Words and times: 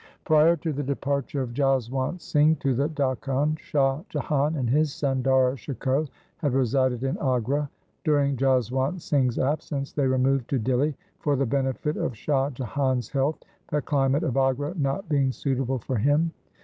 Prior 0.25 0.55
to 0.55 0.73
the 0.73 0.81
departure 0.81 1.43
of 1.43 1.53
Jaswant 1.53 2.21
Singh 2.23 2.55
to 2.55 2.73
the 2.73 2.89
Dakhan, 2.89 3.55
Shah 3.59 4.01
Jahan 4.09 4.55
and 4.55 4.67
his 4.67 4.91
son 4.91 5.21
Dara 5.21 5.55
Shikoh 5.55 6.07
had 6.37 6.53
resided 6.55 7.03
in 7.03 7.19
Agra. 7.19 7.69
During 8.03 8.35
Jaswant 8.35 8.99
Singh's 9.03 9.37
absence 9.37 9.93
they 9.93 10.07
removed 10.07 10.49
to 10.49 10.59
Dihli 10.59 10.95
for 11.19 11.35
the 11.35 11.45
benefit 11.45 11.97
of 11.97 12.17
Shah 12.17 12.49
Jahan's 12.49 13.09
health, 13.09 13.43
the 13.69 13.79
climate 13.79 14.23
of 14.23 14.37
Agra 14.37 14.73
not 14.75 15.07
being 15.07 15.31
suitable 15.31 15.77
for 15.77 15.97
him. 15.97 16.31